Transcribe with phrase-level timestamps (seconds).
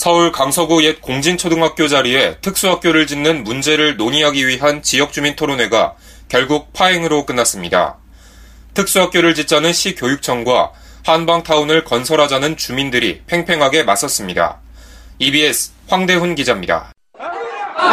[0.00, 5.92] 서울 강서구 옛 공진초등학교 자리에 특수학교를 짓는 문제를 논의하기 위한 지역주민 토론회가
[6.26, 7.98] 결국 파행으로 끝났습니다.
[8.72, 10.70] 특수학교를 짓자는 시교육청과
[11.04, 14.60] 한방타운을 건설하자는 주민들이 팽팽하게 맞섰습니다.
[15.18, 16.94] EBS 황대훈 기자입니다.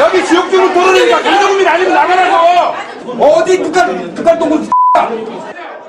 [0.01, 3.21] 여기 지역주민 토론이니까 강정민 아니면 나가라고!
[3.21, 4.65] 어디 북한, 북한 동굴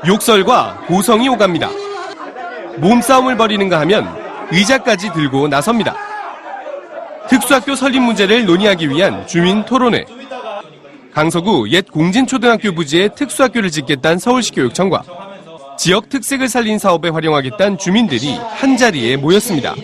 [0.04, 1.70] 욕설과 고성이 오갑니다.
[2.78, 6.07] 몸싸움을 벌이는가 하면 의자까지 들고 나섭니다.
[7.28, 10.04] 특수학교 설립 문제를 논의하기 위한 주민 토론회.
[11.12, 15.02] 강서구 옛 공진초등학교 부지에 특수학교를 짓겠다는 서울시 교육청과
[15.78, 19.74] 지역 특색을 살린 사업에 활용하겠다는 주민들이 한자리에 모였습니다.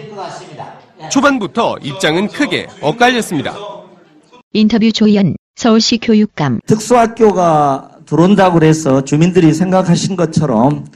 [1.10, 3.54] 초반부터 입장은 크게 엇갈렸습니다.
[4.52, 10.86] 인터뷰 조연 서울시 교육감 특수학교가 들어온다고 해서 주민들이 생각하신 것처럼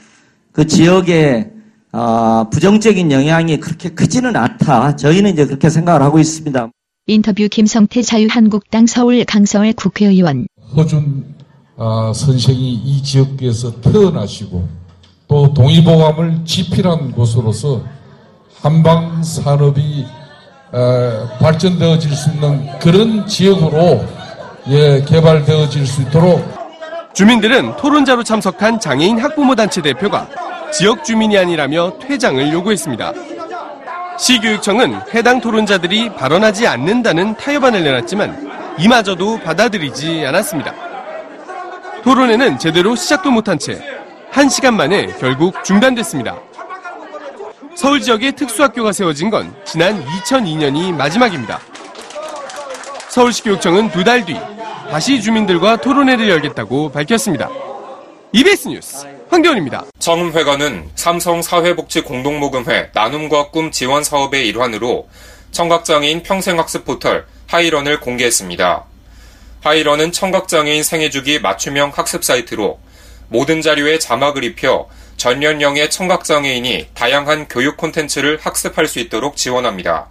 [0.53, 1.51] 그 지역에
[1.93, 4.97] 어, 부정적인 영향이 그렇게 크지는 않다.
[4.97, 6.71] 저희는 이제 그렇게 생각을 하고 있습니다.
[7.07, 11.35] 인터뷰 김성태 자유한국당 서울 강서울 국회의원 허준
[11.79, 14.69] 아, 선생이 이 지역에서 태어나시고
[15.29, 17.83] 또 동의보감을 지필한 곳으로서
[18.61, 20.05] 한방 산업이
[20.73, 24.05] 어, 발전되어질 수 있는 그런 지역으로
[24.69, 26.45] 예, 개발되어질 수 있도록
[27.15, 30.29] 주민들은 토론자로 참석한 장애인 학부모 단체 대표가
[30.73, 33.13] 지역 주민이 아니라며 퇴장을 요구했습니다.
[34.19, 40.75] 시교육청은 해당 토론자들이 발언하지 않는다는 타협안을 내놨지만 이마저도 받아들이지 않았습니다.
[42.03, 43.81] 토론회는 제대로 시작도 못한 채
[44.33, 46.37] 1시간 만에 결국 중단됐습니다.
[47.75, 51.61] 서울 지역에 특수학교가 세워진 건 지난 2002년이 마지막입니다.
[53.09, 54.37] 서울시 교육청은 두 달 뒤
[54.91, 57.49] 다시 주민들과 토론회를 열겠다고 밝혔습니다.
[58.31, 59.87] EBS 뉴스 황대원입니다.
[59.99, 65.09] 청음회관은 삼성 사회복지 공동모금회 나눔과 꿈 지원 사업의 일환으로
[65.51, 68.85] 청각장애인 평생학습 포털 하이런을 공개했습니다.
[69.63, 72.79] 하이런은 청각장애인 생애주기 맞춤형 학습 사이트로
[73.29, 80.09] 모든 자료에 자막을 입혀 전년령의 청각장애인이 다양한 교육 콘텐츠를 학습할 수 있도록 지원합니다.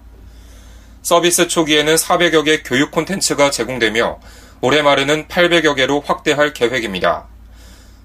[1.03, 4.19] 서비스 초기에는 400여 개 교육 콘텐츠가 제공되며
[4.61, 7.27] 올해 말에는 800여 개로 확대할 계획입니다.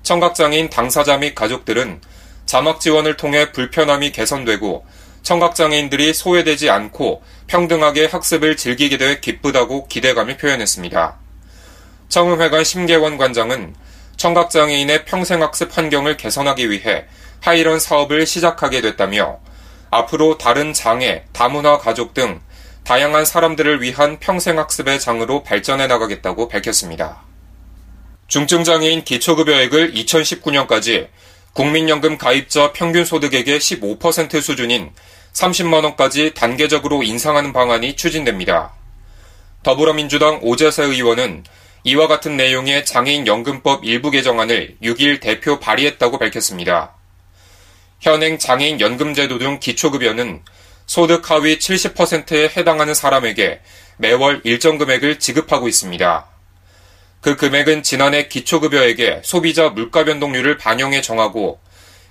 [0.02, 2.00] 청각장애인 당사자 및 가족들은
[2.46, 4.84] 자막 지원을 통해 불편함이 개선되고
[5.22, 11.16] 청각장애인들이 소외되지 않고 평등하게 학습을 즐기게 돼 기쁘다고 기대감을 표현했습니다.
[12.08, 13.74] 청음회관 심계원 관장은
[14.16, 17.06] 청각장애인의 평생학습 환경을 개선하기 위해
[17.40, 19.38] 하이런 사업을 시작하게 됐다며
[19.90, 22.40] 앞으로 다른 장애, 다문화 가족 등
[22.84, 27.31] 다양한 사람들을 위한 평생학습의 장으로 발전해 나가겠다고 밝혔습니다.
[28.32, 31.08] 중증장애인 기초급여액을 2019년까지
[31.52, 34.90] 국민연금 가입자 평균 소득액의 15% 수준인
[35.34, 38.72] 30만원까지 단계적으로 인상하는 방안이 추진됩니다.
[39.62, 41.44] 더불어민주당 오재세 의원은
[41.84, 46.94] 이와 같은 내용의 장애인연금법 일부 개정안을 6일 대표 발의했다고 밝혔습니다.
[48.00, 50.40] 현행 장애인 연금제도 등 기초급여는
[50.86, 53.60] 소득 하위 70%에 해당하는 사람에게
[53.98, 56.31] 매월 일정 금액을 지급하고 있습니다.
[57.22, 61.60] 그 금액은 지난해 기초급여액에 소비자 물가 변동률을 반영해 정하고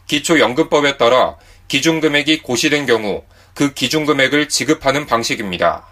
[0.07, 1.35] 기초연금법에 따라
[1.67, 3.21] 기준금액이 고시된 경우
[3.53, 5.85] 그 기준금액을 지급하는 방식입니다.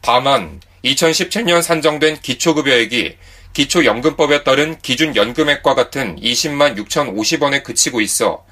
[0.00, 3.16] 다만 2017년 산정된 기초급여액이
[3.52, 8.44] 기초연금법에 따른 기준연금액과 같은 20만 6,050원에 그치고 있어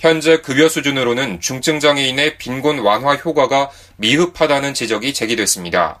[0.00, 6.00] 현재 급여 수준으로는 중증장애인의 빈곤 완화 효과가 미흡하다는 지적이 제기됐습니다.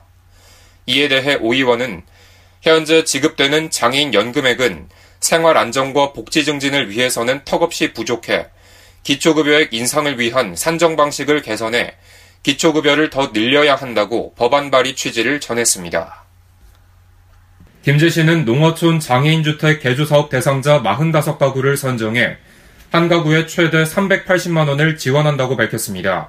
[0.86, 2.02] 이에 대해 오 의원은
[2.62, 4.88] 현재 지급되는 장애인 연금액은
[5.18, 8.46] 생활 안정과 복지 증진을 위해서는 턱없이 부족해
[9.02, 11.94] 기초급여액 인상을 위한 산정 방식을 개선해
[12.44, 16.22] 기초급여를 더 늘려야 한다고 법안 발의 취지를 전했습니다.
[17.82, 22.36] 김제시는 농어촌 장애인주택 개조사업 대상자 45가구를 선정해
[22.92, 26.28] 한 가구에 최대 380만 원을 지원한다고 밝혔습니다.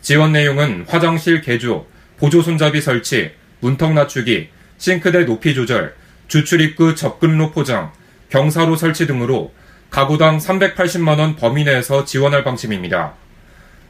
[0.00, 1.88] 지원 내용은 화장실 개조,
[2.18, 4.48] 보조 손잡이 설치, 문턱 낮추기,
[4.80, 5.94] 싱크대 높이 조절,
[6.28, 7.92] 주출입구 접근로 포장,
[8.30, 9.52] 경사로 설치 등으로
[9.90, 13.12] 가구당 380만 원 범위 내에서 지원할 방침입니다.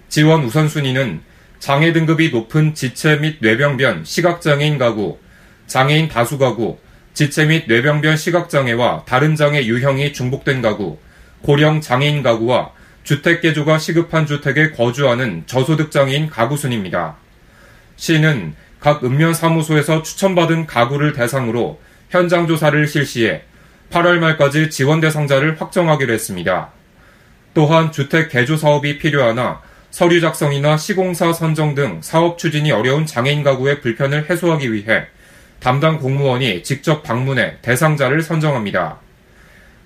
[0.09, 1.21] 지원 우선순위는
[1.61, 5.19] 장애 등급이 높은 지체 및 뇌병변, 시각장애인 가구,
[5.69, 6.79] 장애인 다수 가구,
[7.15, 10.99] 지체 및 뇌병변 시각장애와 다른 장애 유형이 중복된 가구,
[11.43, 12.73] 고령 장애인 가구와
[13.05, 17.17] 주택 개조가 시급한 주택에 거주하는 저소득 장애인 가구 순입니다.
[17.95, 23.43] 시는 각 읍면 사무소에서 추천받은 가구를 대상으로 현장 조사를 실시해
[23.91, 26.71] 8월 말까지 지원 대상자를 확정하기로 했습니다.
[27.53, 29.61] 또한 주택 개조 사업이 필요하나
[29.91, 35.07] 서류 작성이나 시공사 선정 등 사업 추진이 어려운 장애인 가구의 불편을 해소하기 위해
[35.59, 38.99] 담당 공무원이 직접 방문해 대상자를 선정합니다.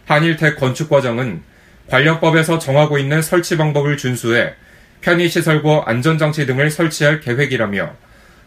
[0.06, 1.42] 한일택 건축과정은
[1.88, 4.54] 관련법에서 정하고 있는 설치 방법을 준수해
[5.00, 8.04] 편의시설과 안전장치 등을 설치할 계획이라며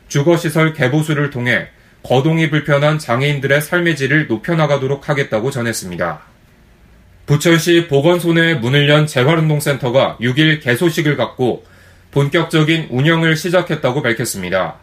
[0.08, 1.68] 주거시설 개보수를 통해
[2.04, 6.22] 거동이 불편한 장애인들의 삶의 질을 높여나가도록 하겠다고 전했습니다.
[7.26, 11.66] 부천시 보건소내 문을 연 재활운동센터가 6일 개소식을 갖고
[12.12, 14.76] 본격적인 운영을 시작했다고 밝혔습니다.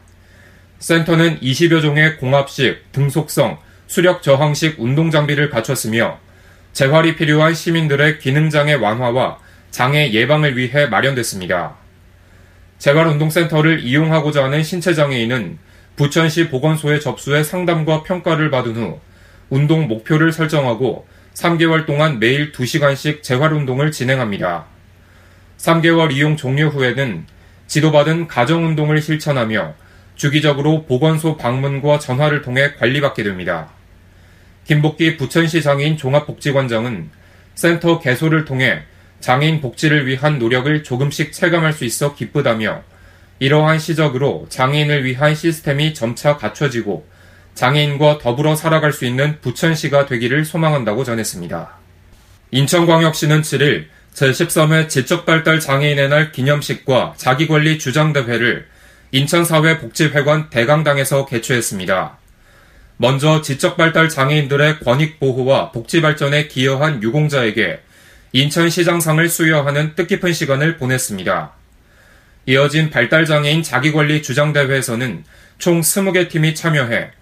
[0.79, 6.19] 센터는 20여 종의 공합식, 등속성, 수력 저항식 운동 장비를 갖췄으며
[6.75, 9.39] 재활이 필요한 시민들의 기능장애 완화와
[9.71, 11.84] 장애 예방을 위해 마련됐습니다.
[12.85, 15.57] 재활운동센터를 이용하고자 하는 신체장애인은
[15.97, 19.01] 부천시 보건소에 접수해 상담과 평가를 받은 후
[19.49, 24.67] 운동 목표를 설정하고 3개월 동안 매일 2시간씩 재활운동을 진행합니다.
[25.57, 27.25] 3개월 이용 종료 후에는
[27.69, 29.77] 지도받은 가정운동을 실천하며
[30.15, 33.71] 주기적으로 보건소 방문과 전화를 통해 관리받게 됩니다.
[34.65, 37.09] 김복기 부천시 장애인 종합복지관장은
[37.55, 38.83] 센터 개소를 통해
[39.25, 42.83] 장애인 복지를 위한 노력을 조금씩 체감할 수 있어 기쁘다며
[43.39, 47.09] 이러한 시적으로 장애인을 위한 시스템이 점차 갖춰지고
[47.55, 51.71] 장애인과 더불어 살아갈 수 있는 부천시가 되기를 소망한다고 전했습니다.
[52.51, 58.67] 인천광역시는 7일 제13회 지적발달 장애인의 날 기념식과 자기관리 주장대회를
[59.13, 62.19] 인천사회복지회관 대강당에서 개최했습니다.
[62.99, 67.81] 먼저 지적발달 장애인들의 권익보호와 복지발전에 기여한 유공자에게
[68.35, 71.53] 인천시장상을 수여하는 뜻깊은 시간을 보냈습니다.
[72.47, 75.25] 이어진 발달장애인 자기관리 주장대회에서는
[75.59, 77.13] 총 20개 팀이 참여해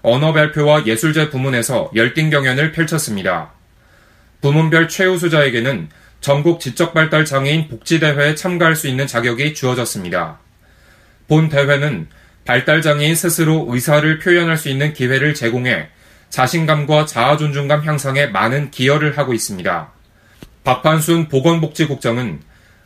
[0.00, 3.52] 언어 발표와 예술제 부문에서 열띤 경연을 펼쳤습니다.
[4.40, 5.90] 부문별 최우수자에게는
[6.22, 10.38] 전국 지적발달 장애인 복지대회에 참가할 수 있는 자격이 주어졌습니다.
[11.28, 12.08] 본 대회는
[12.46, 15.88] 발달장애인 스스로 의사를 표현할 수 있는 기회를 제공해
[16.30, 20.01] 자신감과 자아존중감 향상에 많은 기여를 하고 있습니다.
[20.64, 22.40] 박판순 보건복지국장은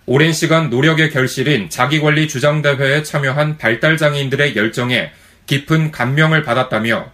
[0.06, 5.10] 오랜 시간 노력의 결실인 자기관리 주장대회에 참여한 발달장애인들의 열정에
[5.44, 7.12] 깊은 감명을 받았다며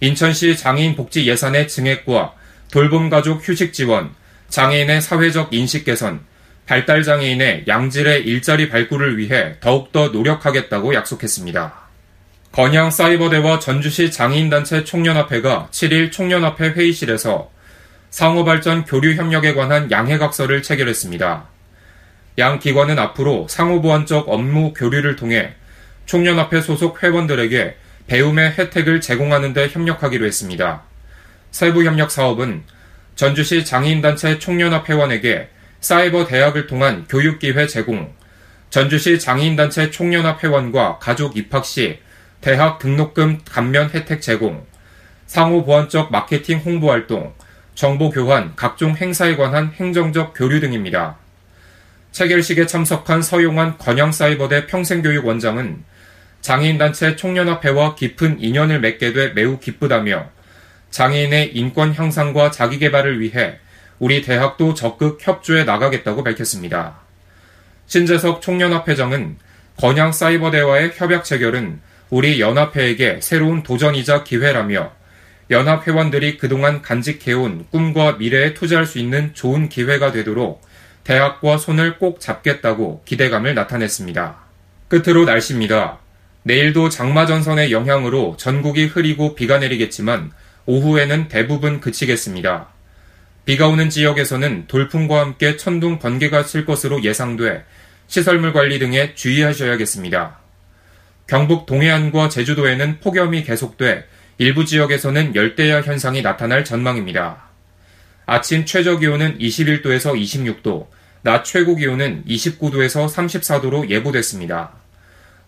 [0.00, 2.32] 인천시 장애인 복지 예산의 증액과
[2.70, 4.14] 돌봄 가족 휴식 지원,
[4.48, 6.20] 장애인의 사회적 인식 개선,
[6.66, 11.74] 발달장애인의 양질의 일자리 발굴을 위해 더욱더 노력하겠다고 약속했습니다.
[12.52, 17.50] 건양 사이버대와 전주시 장애인단체 총연합회가 7일 총연합회 회의실에서
[18.10, 21.44] 상호발전 교류 협력에 관한 양해각서를 체결했습니다.
[22.38, 25.54] 양 기관은 앞으로 상호보완적 업무 교류를 통해
[26.06, 27.76] 총연합회 소속 회원들에게
[28.06, 30.82] 배움의 혜택을 제공하는 데 협력하기로 했습니다.
[31.50, 32.62] 세부 협력 사업은
[33.16, 35.48] 전주시 장애인단체 총연합 회원에게
[35.80, 38.12] 사이버 대학을 통한 교육기회 제공,
[38.70, 41.98] 전주시 장애인단체 총연합 회원과 가족 입학 시
[42.40, 44.64] 대학 등록금 감면 혜택 제공,
[45.26, 47.34] 상호 보완적 마케팅 홍보 활동,
[47.78, 51.14] 정보 교환, 각종 행사에 관한 행정적 교류 등입니다.
[52.10, 55.84] 체결식에 참석한 서용환 건양사이버대 평생교육원장은
[56.40, 60.28] 장애인단체 총연합회와 깊은 인연을 맺게 돼 매우 기쁘다며
[60.90, 63.60] 장애인의 인권 향상과 자기개발을 위해
[64.00, 66.96] 우리 대학도 적극 협조해 나가겠다고 밝혔습니다.
[67.86, 69.36] 신재석 총연합회장은
[69.76, 71.78] 건양 사이버대와의 협약 체결은
[72.10, 74.97] 우리 연합회에게 새로운 도전이자 기회라며
[75.50, 80.60] 연합 회원들이 그동안 간직해온 꿈과 미래에 투자할 수 있는 좋은 기회가 되도록
[81.04, 84.36] 대학과 손을 꼭 잡겠다고 기대감을 나타냈습니다.
[84.88, 85.98] 끝으로 날씨입니다.
[86.42, 90.32] 내일도 장마 전선의 영향으로 전국이 흐리고 비가 내리겠지만
[90.66, 92.68] 오후에는 대부분 그치겠습니다.
[93.46, 97.64] 비가 오는 지역에서는 돌풍과 함께 천둥 번개가 칠 것으로 예상돼
[98.06, 100.38] 시설물 관리 등에 주의하셔야겠습니다.
[101.26, 104.06] 경북 동해안과 제주도에는 폭염이 계속돼
[104.40, 107.48] 일부 지역에서는 열대야 현상이 나타날 전망입니다.
[108.24, 110.86] 아침 최저 기온은 21도에서 26도,
[111.22, 114.74] 낮 최고 기온은 29도에서 34도로 예보됐습니다.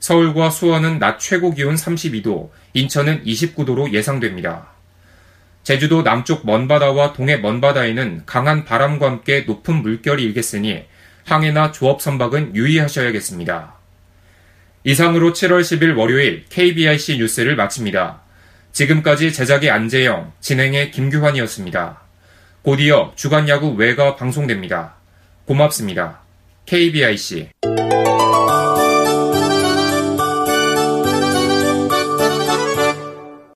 [0.01, 4.71] 서울과 수원은 낮 최고 기온 32도, 인천은 29도로 예상됩니다.
[5.63, 10.83] 제주도 남쪽 먼바다와 동해 먼바다에는 강한 바람과 함께 높은 물결이 일겠으니
[11.27, 13.75] 항해나 조업 선박은 유의하셔야겠습니다.
[14.83, 18.23] 이상으로 7월 10일 월요일 KBIC 뉴스를 마칩니다.
[18.73, 22.01] 지금까지 제작의 안재영, 진행의 김규환이었습니다.
[22.63, 24.95] 곧이어 주간야구 외가 방송됩니다.
[25.47, 26.21] 고맙습니다.
[26.67, 27.49] KBIC